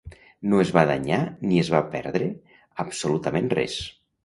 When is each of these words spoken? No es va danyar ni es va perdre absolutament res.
No 0.53 0.61
es 0.63 0.71
va 0.77 0.83
danyar 0.91 1.19
ni 1.51 1.61
es 1.65 1.69
va 1.75 1.83
perdre 1.97 2.31
absolutament 2.87 3.55
res. 3.61 3.79